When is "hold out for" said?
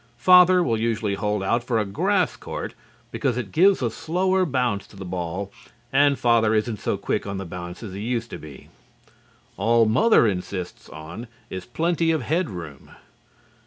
1.13-1.77